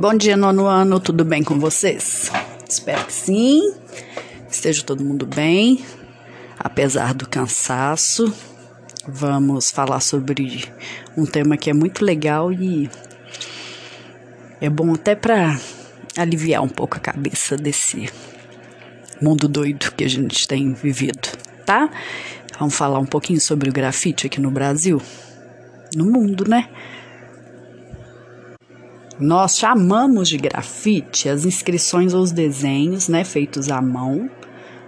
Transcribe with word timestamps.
Bom 0.00 0.14
dia, 0.14 0.36
nono 0.36 0.68
ano, 0.68 1.00
tudo 1.00 1.24
bem 1.24 1.42
com 1.42 1.58
vocês? 1.58 2.30
Espero 2.68 3.04
que 3.04 3.12
sim, 3.12 3.74
esteja 4.48 4.84
todo 4.84 5.02
mundo 5.02 5.26
bem, 5.26 5.84
apesar 6.56 7.12
do 7.12 7.28
cansaço. 7.28 8.32
Vamos 9.08 9.72
falar 9.72 9.98
sobre 9.98 10.72
um 11.16 11.26
tema 11.26 11.56
que 11.56 11.68
é 11.68 11.72
muito 11.72 12.04
legal 12.04 12.52
e 12.52 12.88
é 14.60 14.70
bom 14.70 14.94
até 14.94 15.16
para 15.16 15.58
aliviar 16.16 16.62
um 16.62 16.68
pouco 16.68 16.96
a 16.96 17.00
cabeça 17.00 17.56
desse 17.56 18.08
mundo 19.20 19.48
doido 19.48 19.90
que 19.96 20.04
a 20.04 20.08
gente 20.08 20.46
tem 20.46 20.74
vivido, 20.74 21.28
tá? 21.66 21.90
Vamos 22.56 22.76
falar 22.76 23.00
um 23.00 23.06
pouquinho 23.06 23.40
sobre 23.40 23.68
o 23.68 23.72
grafite 23.72 24.28
aqui 24.28 24.40
no 24.40 24.52
Brasil, 24.52 25.02
no 25.96 26.04
mundo, 26.04 26.48
né? 26.48 26.68
Nós 29.18 29.58
chamamos 29.58 30.28
de 30.28 30.36
grafite 30.36 31.28
as 31.28 31.44
inscrições 31.44 32.14
ou 32.14 32.22
os 32.22 32.30
desenhos, 32.30 33.08
né, 33.08 33.24
feitos 33.24 33.70
à 33.70 33.82
mão, 33.82 34.30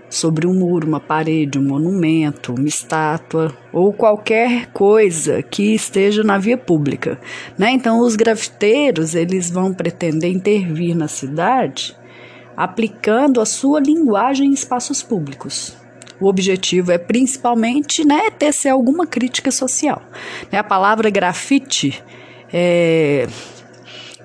sobre 0.09 0.47
um 0.47 0.55
muro, 0.55 0.87
uma 0.87 1.01
parede, 1.01 1.59
um 1.59 1.63
monumento, 1.63 2.53
uma 2.53 2.69
estátua 2.69 3.53
ou 3.73 3.93
qualquer 3.93 4.67
coisa 4.73 5.43
que 5.43 5.75
esteja 5.75 6.25
na 6.25 6.37
via 6.37 6.59
pública, 6.59 7.21
né? 7.57 7.71
Então 7.71 8.01
os 8.01 8.17
grafiteiros, 8.17 9.15
eles 9.15 9.51
vão 9.51 9.73
pretender 9.73 10.31
intervir 10.31 10.97
na 10.97 11.07
cidade 11.07 11.97
aplicando 12.57 13.41
a 13.41 13.47
sua 13.47 13.81
linguagem 13.81 14.51
em 14.51 14.53
espaços 14.53 15.03
públicos. 15.03 15.75
O 16.21 16.29
objetivo 16.29 16.93
é 16.93 16.99
principalmente, 16.99 18.05
né, 18.05 18.31
tecer 18.31 18.71
alguma 18.71 19.07
crítica 19.07 19.51
social. 19.51 20.03
A 20.53 20.63
palavra 20.63 21.09
grafite 21.09 22.03
é 22.53 23.27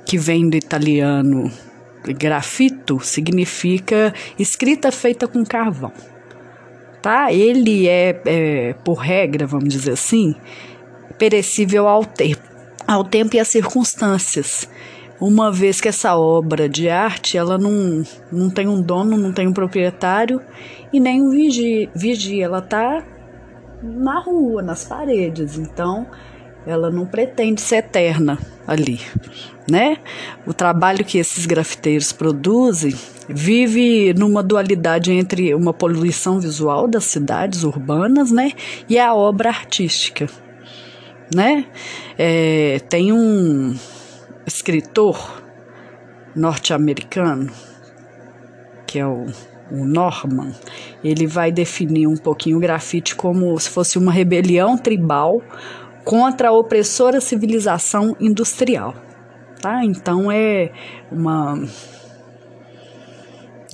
que 0.05 0.17
vem 0.17 0.49
do 0.49 0.55
italiano 0.55 1.51
grafito, 2.13 2.99
significa 2.99 4.13
escrita 4.37 4.91
feita 4.91 5.27
com 5.27 5.43
carvão. 5.43 5.91
Tá? 7.01 7.31
Ele 7.31 7.87
é, 7.87 8.21
é, 8.25 8.73
por 8.73 8.95
regra, 8.95 9.45
vamos 9.45 9.69
dizer 9.69 9.93
assim, 9.93 10.35
perecível 11.17 11.87
ao 11.87 12.05
tempo, 12.05 12.43
ao 12.87 13.03
tempo 13.03 13.35
e 13.35 13.39
às 13.39 13.47
circunstâncias. 13.47 14.69
Uma 15.19 15.51
vez 15.51 15.79
que 15.79 15.87
essa 15.87 16.15
obra 16.17 16.67
de 16.67 16.89
arte, 16.89 17.37
ela 17.37 17.57
não, 17.57 18.03
não 18.31 18.49
tem 18.49 18.67
um 18.67 18.81
dono, 18.81 19.17
não 19.17 19.31
tem 19.31 19.47
um 19.47 19.53
proprietário 19.53 20.41
e 20.91 20.99
nem 20.99 21.21
um 21.21 21.29
vigia, 21.29 21.89
vigia 21.95 22.45
ela 22.45 22.59
está 22.59 23.03
na 23.81 24.19
rua, 24.19 24.61
nas 24.61 24.83
paredes. 24.83 25.57
Então, 25.57 26.07
ela 26.65 26.89
não 26.89 27.05
pretende 27.05 27.61
ser 27.61 27.77
eterna 27.77 28.39
ali, 28.67 28.99
né? 29.69 29.97
O 30.45 30.53
trabalho 30.53 31.05
que 31.05 31.17
esses 31.17 31.45
grafiteiros 31.45 32.11
produzem 32.11 32.95
vive 33.27 34.13
numa 34.13 34.43
dualidade 34.43 35.11
entre 35.11 35.53
uma 35.53 35.73
poluição 35.73 36.39
visual 36.39 36.87
das 36.87 37.05
cidades 37.05 37.63
urbanas, 37.63 38.31
né, 38.31 38.51
e 38.87 38.99
a 38.99 39.13
obra 39.13 39.49
artística, 39.49 40.27
né? 41.33 41.65
É, 42.17 42.79
tem 42.87 43.11
um 43.11 43.75
escritor 44.45 45.43
norte-americano 46.35 47.51
que 48.85 48.99
é 48.99 49.05
o, 49.05 49.25
o 49.71 49.85
Norman, 49.85 50.53
ele 51.03 51.25
vai 51.25 51.51
definir 51.51 52.07
um 52.07 52.15
pouquinho 52.15 52.57
o 52.57 52.59
grafite 52.61 53.15
como 53.15 53.59
se 53.59 53.69
fosse 53.69 53.97
uma 53.97 54.11
rebelião 54.11 54.77
tribal 54.77 55.41
contra 56.05 56.49
a 56.49 56.51
opressora 56.53 57.19
civilização 57.19 58.15
industrial. 58.19 58.93
Tá? 59.59 59.83
Então 59.83 60.31
é 60.31 60.71
uma 61.11 61.61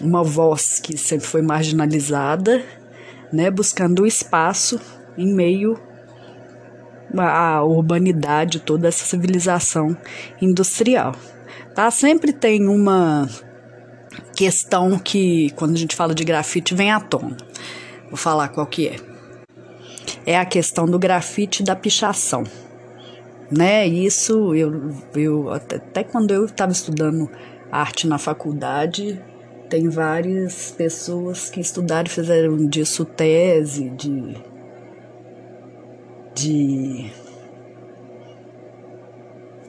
uma 0.01 0.23
voz 0.23 0.79
que 0.79 0.97
sempre 0.97 1.27
foi 1.27 1.43
marginalizada, 1.43 2.63
né, 3.31 3.51
buscando 3.51 4.07
espaço 4.07 4.79
em 5.15 5.31
meio 5.31 5.79
à 7.15 7.63
urbanidade, 7.63 8.61
toda 8.61 8.87
essa 8.87 9.05
civilização 9.05 9.95
industrial. 10.41 11.13
Tá? 11.75 11.91
Sempre 11.91 12.33
tem 12.33 12.67
uma 12.67 13.29
questão 14.35 14.97
que 14.97 15.51
quando 15.51 15.75
a 15.75 15.77
gente 15.77 15.95
fala 15.95 16.15
de 16.15 16.23
grafite 16.23 16.73
vem 16.73 16.91
à 16.91 16.99
tona. 16.99 17.37
Vou 18.07 18.17
falar 18.17 18.47
qual 18.47 18.65
que 18.65 18.87
é 18.87 19.10
é 20.25 20.37
a 20.37 20.45
questão 20.45 20.85
do 20.85 20.99
grafite 20.99 21.63
da 21.63 21.75
pichação. 21.75 22.43
Né? 23.51 23.85
Isso 23.87 24.55
eu, 24.55 24.93
eu 25.15 25.49
até, 25.51 26.03
quando 26.03 26.31
eu 26.31 26.45
estava 26.45 26.71
estudando 26.71 27.29
arte 27.71 28.07
na 28.07 28.17
faculdade, 28.17 29.21
tem 29.69 29.89
várias 29.89 30.71
pessoas 30.71 31.49
que 31.49 31.59
estudaram 31.59 32.07
e 32.07 32.09
fizeram 32.09 32.57
disso 32.67 33.05
tese 33.05 33.89
de 33.89 34.51
de, 36.33 37.11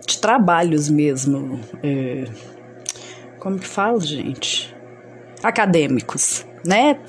de 0.07 0.19
trabalhos 0.21 0.89
mesmo. 0.89 1.61
É, 1.83 2.25
como 3.39 3.59
que 3.59 3.67
fala, 3.67 4.01
gente? 4.01 4.75
Acadêmicos, 5.43 6.47
né? 6.65 7.01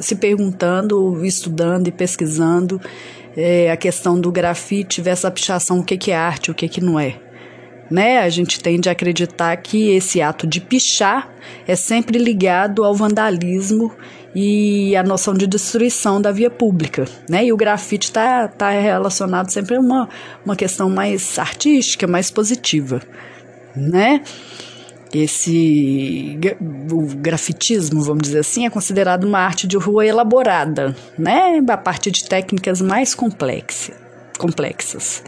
Se 0.00 0.16
perguntando, 0.16 1.24
estudando 1.24 1.88
e 1.88 1.92
pesquisando 1.92 2.80
é, 3.36 3.70
a 3.70 3.76
questão 3.76 4.20
do 4.20 4.30
grafite 4.30 5.00
versus 5.00 5.24
a 5.24 5.30
pichação, 5.30 5.80
o 5.80 5.84
que, 5.84 5.96
que 5.96 6.10
é 6.10 6.16
arte, 6.16 6.50
o 6.50 6.54
que, 6.54 6.68
que 6.68 6.80
não 6.80 6.98
é. 6.98 7.16
Né? 7.90 8.18
A 8.18 8.28
gente 8.28 8.60
tende 8.60 8.88
a 8.88 8.92
acreditar 8.92 9.56
que 9.56 9.90
esse 9.90 10.22
ato 10.22 10.46
de 10.46 10.60
pichar 10.60 11.28
é 11.66 11.74
sempre 11.74 12.18
ligado 12.18 12.84
ao 12.84 12.94
vandalismo 12.94 13.92
e 14.34 14.94
a 14.94 15.02
noção 15.02 15.34
de 15.34 15.46
destruição 15.46 16.20
da 16.20 16.30
via 16.30 16.50
pública, 16.50 17.04
né? 17.28 17.44
E 17.44 17.52
o 17.52 17.56
grafite 17.56 18.06
está 18.06 18.46
tá 18.46 18.70
relacionado 18.70 19.50
sempre 19.50 19.74
a 19.74 19.80
uma, 19.80 20.08
uma 20.44 20.54
questão 20.54 20.88
mais 20.88 21.36
artística, 21.38 22.06
mais 22.06 22.30
positiva, 22.30 23.02
né? 23.74 24.22
Esse 25.12 26.38
o 26.92 27.02
grafitismo, 27.16 28.00
vamos 28.00 28.22
dizer 28.22 28.40
assim, 28.40 28.64
é 28.64 28.70
considerado 28.70 29.24
uma 29.24 29.40
arte 29.40 29.66
de 29.66 29.76
rua 29.76 30.06
elaborada, 30.06 30.94
né, 31.18 31.60
a 31.68 31.76
partir 31.76 32.10
de 32.12 32.28
técnicas 32.28 32.80
mais 32.80 33.14
complexas. 33.14 33.96
complexas. 34.38 35.22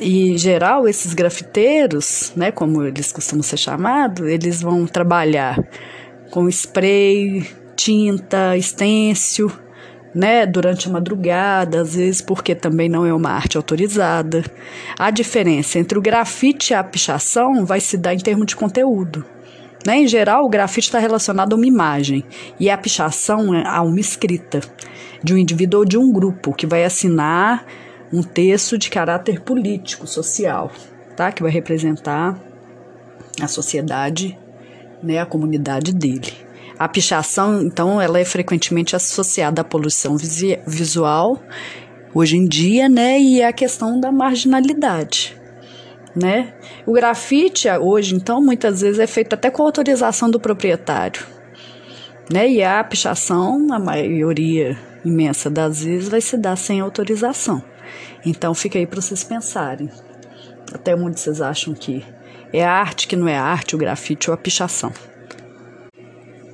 E, 0.00 0.32
em 0.32 0.38
geral, 0.38 0.88
esses 0.88 1.14
grafiteiros, 1.14 2.32
né, 2.34 2.50
como 2.50 2.82
eles 2.82 3.12
costumam 3.12 3.42
ser 3.42 3.58
chamados, 3.58 4.26
eles 4.26 4.60
vão 4.60 4.86
trabalhar 4.86 5.62
com 6.30 6.48
spray, 6.48 7.46
tinta, 7.76 8.56
estêncil, 8.56 9.52
né, 10.14 10.44
durante 10.46 10.88
a 10.88 10.92
madrugada, 10.92 11.80
às 11.80 11.94
vezes 11.94 12.20
porque 12.20 12.54
também 12.54 12.88
não 12.88 13.06
é 13.06 13.12
uma 13.12 13.30
arte 13.30 13.56
autorizada. 13.56 14.44
A 14.98 15.10
diferença 15.10 15.78
entre 15.78 15.98
o 15.98 16.02
grafite 16.02 16.72
e 16.72 16.74
a 16.74 16.84
pichação 16.84 17.64
vai 17.64 17.80
se 17.80 17.96
dar 17.96 18.14
em 18.14 18.18
termos 18.18 18.46
de 18.46 18.56
conteúdo. 18.56 19.24
Né? 19.86 19.98
Em 19.98 20.08
geral, 20.08 20.44
o 20.44 20.48
grafite 20.48 20.88
está 20.88 20.98
relacionado 20.98 21.54
a 21.54 21.56
uma 21.56 21.66
imagem 21.66 22.24
e 22.58 22.70
a 22.70 22.78
pichação 22.78 23.54
é 23.54 23.66
a 23.66 23.82
uma 23.82 24.00
escrita 24.00 24.60
de 25.22 25.34
um 25.34 25.36
indivíduo 25.36 25.80
ou 25.80 25.86
de 25.86 25.98
um 25.98 26.12
grupo 26.12 26.52
que 26.52 26.66
vai 26.66 26.84
assinar 26.84 27.66
um 28.12 28.22
texto 28.22 28.76
de 28.76 28.90
caráter 28.90 29.40
político, 29.40 30.06
social, 30.06 30.70
tá? 31.16 31.32
que 31.32 31.42
vai 31.42 31.50
representar 31.50 32.38
a 33.40 33.48
sociedade, 33.48 34.38
né, 35.02 35.18
a 35.18 35.26
comunidade 35.26 35.94
dele. 35.94 36.32
A 36.78 36.88
pichação, 36.88 37.62
então, 37.62 38.00
ela 38.00 38.18
é 38.18 38.24
frequentemente 38.24 38.96
associada 38.96 39.60
à 39.60 39.64
poluição 39.64 40.16
visual 40.16 41.40
hoje 42.14 42.36
em 42.36 42.46
dia, 42.46 42.88
né, 42.88 43.18
e 43.18 43.42
a 43.42 43.52
questão 43.52 43.98
da 43.98 44.12
marginalidade, 44.12 45.36
né? 46.14 46.54
O 46.84 46.92
grafite 46.92 47.68
hoje, 47.70 48.14
então, 48.14 48.42
muitas 48.42 48.80
vezes 48.80 48.98
é 48.98 49.06
feito 49.06 49.34
até 49.34 49.50
com 49.50 49.62
autorização 49.62 50.30
do 50.30 50.38
proprietário, 50.38 51.24
né? 52.30 52.48
E 52.48 52.62
a 52.62 52.82
pichação, 52.84 53.66
a 53.72 53.78
maioria 53.78 54.76
imensa 55.04 55.48
das 55.48 55.84
vezes 55.84 56.08
vai 56.08 56.20
se 56.20 56.36
dar 56.36 56.56
sem 56.56 56.80
autorização. 56.80 57.62
Então, 58.26 58.54
fica 58.54 58.78
aí 58.78 58.86
para 58.86 59.00
vocês 59.00 59.24
pensarem. 59.24 59.88
Até 60.72 60.94
onde 60.94 61.18
vocês 61.18 61.40
acham 61.40 61.74
que 61.74 62.04
é 62.52 62.64
arte 62.64 63.08
que 63.08 63.16
não 63.16 63.28
é 63.28 63.36
arte, 63.36 63.74
o 63.74 63.78
grafite 63.78 64.30
ou 64.30 64.34
a 64.34 64.38
pichação? 64.38 64.92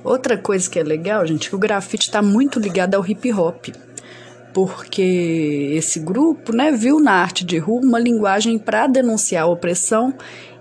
Outra 0.03 0.37
coisa 0.37 0.69
que 0.69 0.79
é 0.79 0.83
legal, 0.83 1.25
gente, 1.25 1.49
que 1.49 1.55
o 1.55 1.59
grafite 1.59 2.07
está 2.07 2.21
muito 2.21 2.59
ligado 2.59 2.95
ao 2.95 3.05
hip 3.05 3.31
hop, 3.33 3.67
porque 4.53 5.71
esse 5.73 5.99
grupo, 5.99 6.55
né, 6.55 6.71
viu 6.71 6.99
na 6.99 7.11
arte 7.11 7.45
de 7.45 7.57
rua 7.57 7.81
uma 7.81 7.99
linguagem 7.99 8.57
para 8.57 8.87
denunciar 8.87 9.43
a 9.43 9.47
opressão 9.47 10.13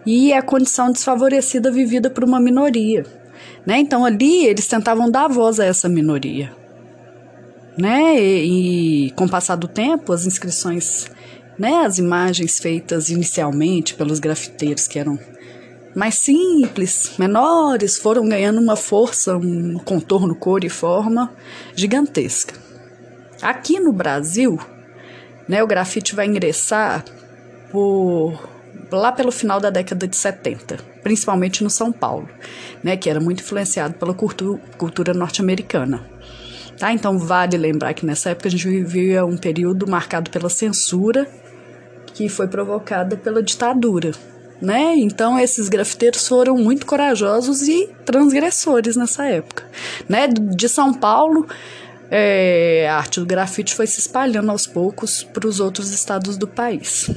e 0.05 0.32
a 0.32 0.43
condição 0.43 0.90
desfavorecida 0.90 1.70
vivida 1.70 2.11
por 2.11 2.25
uma 2.25 2.40
minoria, 2.40 3.05
né? 3.64 3.79
Então 3.79 4.05
ali 4.05 4.46
eles 4.46 4.67
tentavam 4.67 5.11
dar 5.11 5.29
voz 5.29 5.61
a 5.61 5.64
essa 5.64 5.88
minoria, 5.88 6.52
né? 7.76 8.20
E, 8.20 9.06
e 9.06 9.11
com 9.12 9.25
o 9.25 9.31
passar 9.31 9.56
do 9.56 9.69
tempo, 9.69 10.12
as 10.12 10.26
inscrições, 10.26 11.11
né, 11.58 11.84
as 11.84 11.99
imagens 11.99 12.58
feitas 12.58 13.08
inicialmente 13.11 13.94
pelos 13.94 14.19
grafiteiros 14.19 14.87
que 14.87 14.99
eram 14.99 15.19
mais 15.98 16.14
simples, 16.14 17.10
menores, 17.18 17.98
foram 17.98 18.28
ganhando 18.28 18.60
uma 18.60 18.76
força, 18.76 19.36
um 19.36 19.78
contorno, 19.78 20.32
cor 20.32 20.62
e 20.62 20.68
forma 20.68 21.32
gigantesca. 21.74 22.54
Aqui 23.42 23.80
no 23.80 23.92
Brasil, 23.92 24.60
né, 25.48 25.60
o 25.60 25.66
grafite 25.66 26.14
vai 26.14 26.26
ingressar 26.26 27.04
por 27.72 28.48
lá 28.92 29.10
pelo 29.10 29.32
final 29.32 29.58
da 29.58 29.70
década 29.70 30.06
de 30.06 30.14
70, 30.14 30.76
principalmente 31.02 31.64
no 31.64 31.70
São 31.70 31.90
Paulo, 31.90 32.28
né, 32.80 32.96
que 32.96 33.10
era 33.10 33.18
muito 33.18 33.42
influenciado 33.42 33.94
pela 33.94 34.14
cultu 34.14 34.60
cultura 34.76 35.12
norte-americana. 35.12 36.08
Tá? 36.78 36.92
Então 36.92 37.18
vale 37.18 37.56
lembrar 37.56 37.92
que 37.92 38.06
nessa 38.06 38.30
época 38.30 38.46
a 38.46 38.50
gente 38.52 38.68
vivia 38.68 39.26
um 39.26 39.36
período 39.36 39.84
marcado 39.90 40.30
pela 40.30 40.48
censura 40.48 41.28
que 42.14 42.28
foi 42.28 42.46
provocada 42.46 43.16
pela 43.16 43.42
ditadura. 43.42 44.12
Né? 44.60 44.96
Então 44.96 45.38
esses 45.38 45.69
grafiteiros 45.69 46.26
foram 46.26 46.56
muito 46.56 46.84
corajosos 46.84 47.69
e 47.69 47.88
transgressores 48.05 48.96
nessa 48.96 49.25
época. 49.25 49.64
Né? 50.08 50.26
De 50.28 50.69
São 50.69 50.93
Paulo, 50.93 51.46
é, 52.10 52.88
a 52.90 52.96
arte 52.96 53.20
do 53.20 53.26
grafite 53.26 53.75
foi 53.75 53.87
se 53.87 54.00
espalhando 54.00 54.50
aos 54.50 54.66
poucos 54.66 55.22
para 55.22 55.46
os 55.46 55.60
outros 55.60 55.90
estados 55.90 56.37
do 56.37 56.49
país. 56.49 57.08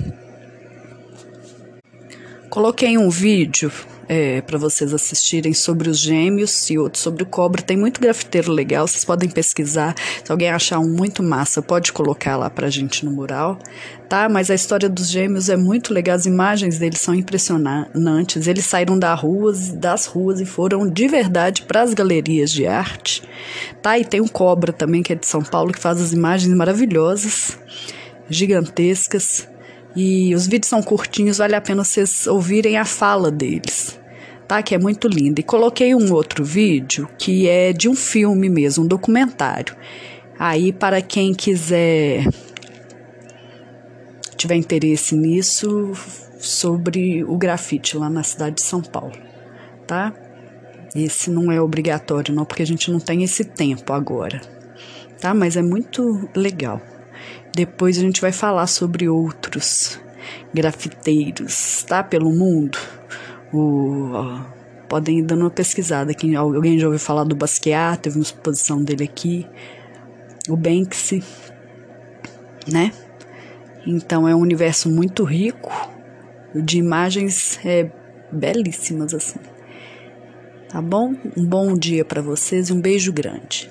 Coloquei 2.52 2.98
um 2.98 3.10
vídeo 3.10 3.72
é, 4.10 4.42
para 4.42 4.58
vocês 4.58 4.94
assistirem 4.94 5.54
sobre 5.54 5.90
os 5.90 5.98
gêmeos 5.98 6.70
e 6.70 6.78
outros 6.78 7.02
sobre 7.02 7.24
o 7.24 7.26
cobra. 7.26 7.62
Tem 7.62 7.78
muito 7.78 8.02
grafiteiro 8.02 8.52
legal, 8.52 8.86
vocês 8.86 9.06
podem 9.06 9.30
pesquisar. 9.30 9.96
Se 10.22 10.30
alguém 10.30 10.50
achar 10.50 10.78
um 10.80 10.90
muito 10.90 11.24
massa, 11.24 11.62
pode 11.62 11.94
colocar 11.94 12.36
lá 12.36 12.50
pra 12.50 12.70
gente 12.70 13.06
no 13.06 13.12
mural, 13.12 13.58
tá? 14.10 14.28
Mas 14.28 14.52
a 14.52 14.54
história 14.54 14.90
dos 14.90 15.10
gêmeos 15.10 15.48
é 15.48 15.56
muito 15.56 15.94
legal, 15.94 16.18
as 16.18 16.26
imagens 16.26 16.78
deles 16.78 17.00
são 17.00 17.16
impressionantes. 17.16 18.46
Eles 18.48 18.66
saíram 18.66 19.00
das 19.00 19.18
ruas, 19.18 19.72
das 19.72 20.06
ruas 20.06 20.42
e 20.42 20.46
foram 20.46 20.90
de 20.90 21.08
verdade 21.08 21.62
para 21.62 21.84
as 21.84 21.94
galerias 21.94 22.52
de 22.52 22.68
arte, 22.68 23.24
tá? 23.82 23.98
E 23.98 24.04
tem 24.04 24.20
um 24.20 24.28
cobra 24.28 24.74
também 24.74 25.02
que 25.02 25.14
é 25.14 25.16
de 25.16 25.26
São 25.26 25.42
Paulo 25.42 25.72
que 25.72 25.80
faz 25.80 26.02
as 26.02 26.12
imagens 26.12 26.54
maravilhosas, 26.54 27.58
gigantescas. 28.30 29.50
E 29.96 30.34
os 30.34 30.48
vídeos 30.48 30.70
são 30.70 30.82
curtinhos, 30.82 31.38
vale 31.38 31.56
a 31.56 31.62
pena 31.62 31.84
vocês 31.84 32.28
ouvirem 32.28 32.78
a 32.78 32.86
fala 32.86 33.30
deles 33.30 34.00
tá? 34.52 34.62
Que 34.62 34.76
é 34.76 34.78
muito 34.78 35.08
linda. 35.08 35.40
E 35.40 35.44
coloquei 35.44 35.96
um 35.96 36.12
outro 36.12 36.44
vídeo 36.44 37.08
que 37.18 37.48
é 37.48 37.72
de 37.72 37.88
um 37.88 37.96
filme 37.96 38.50
mesmo, 38.50 38.84
um 38.84 38.88
documentário. 38.88 39.74
Aí, 40.38 40.74
para 40.74 41.02
quem 41.02 41.34
quiser 41.34 42.26
tiver 44.36 44.56
interesse 44.56 45.16
nisso, 45.16 45.94
sobre 46.38 47.24
o 47.24 47.38
grafite 47.38 47.96
lá 47.96 48.10
na 48.10 48.24
cidade 48.24 48.56
de 48.56 48.64
São 48.64 48.82
Paulo, 48.82 49.16
tá? 49.88 50.14
Esse 50.94 51.30
não 51.30 51.50
é 51.50 51.62
obrigatório, 51.62 52.34
não, 52.34 52.44
porque 52.44 52.64
a 52.64 52.66
gente 52.66 52.92
não 52.92 53.00
tem 53.00 53.24
esse 53.24 53.46
tempo 53.46 53.94
agora, 53.94 54.42
tá? 55.22 55.34
Mas 55.34 55.56
é 55.56 55.62
muito 55.62 56.28
legal. 56.36 56.82
Depois 57.54 57.98
a 57.98 58.02
gente 58.02 58.22
vai 58.22 58.32
falar 58.32 58.68
sobre 58.68 59.10
outros 59.10 60.00
grafiteiros, 60.54 61.84
tá? 61.84 62.04
Pelo 62.04 62.32
mundo. 62.32 62.78
O, 63.52 64.12
ó, 64.14 64.42
podem 64.88 65.20
ir 65.20 65.24
dando 65.24 65.42
uma 65.42 65.50
pesquisada 65.50 66.12
aqui. 66.12 66.36
Alguém 66.36 66.80
já 66.80 66.88
ouviu 66.88 67.00
falar 67.00 67.24
do 67.24 67.36
Basquiat, 67.36 68.00
teve 68.02 68.18
uma 68.18 68.24
exposição 68.24 68.82
dele 68.82 69.04
aqui. 69.04 69.46
O 70.50 70.56
Banksy, 70.56 71.24
né? 72.72 72.92
Então 73.86 74.28
é 74.28 74.36
um 74.36 74.40
universo 74.40 74.90
muito 74.90 75.24
rico 75.24 75.72
de 76.54 76.78
imagens 76.78 77.60
é, 77.66 77.92
belíssimas 78.32 79.14
assim. 79.14 79.40
Tá 80.70 80.82
bom? 80.82 81.14
Um 81.36 81.46
bom 81.46 81.74
dia 81.78 82.06
para 82.06 82.22
vocês 82.22 82.70
e 82.70 82.74
um 82.74 82.80
beijo 82.80 83.12
grande. 83.12 83.70